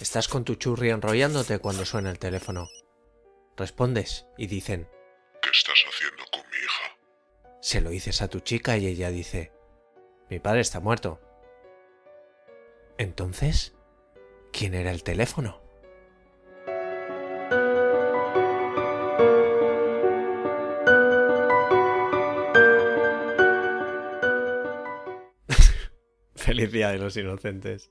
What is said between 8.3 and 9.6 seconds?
chica y ella dice,